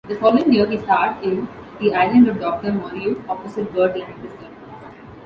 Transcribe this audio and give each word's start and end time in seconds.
The 0.07 0.15
following 0.15 0.51
year, 0.51 0.65
he 0.65 0.79
starred 0.79 1.23
in 1.23 1.47
"The 1.79 1.93
Island 1.93 2.27
of 2.27 2.39
Doctor 2.39 2.71
Moreau" 2.71 3.23
opposite 3.29 3.71
Burt 3.71 3.95
Lancaster. 3.95 4.49